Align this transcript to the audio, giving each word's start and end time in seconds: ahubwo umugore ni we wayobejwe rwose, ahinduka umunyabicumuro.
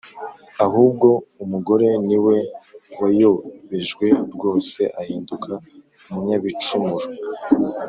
ahubwo 0.65 1.07
umugore 1.43 1.87
ni 2.07 2.17
we 2.25 2.37
wayobejwe 2.99 4.07
rwose, 4.33 4.79
ahinduka 5.01 5.51
umunyabicumuro. 6.09 7.07